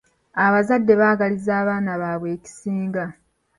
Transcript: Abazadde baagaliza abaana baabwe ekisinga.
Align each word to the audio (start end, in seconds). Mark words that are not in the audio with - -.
Abazadde 0.45 0.93
baagaliza 1.01 1.51
abaana 1.61 1.91
baabwe 2.01 2.29
ekisinga. 2.35 3.03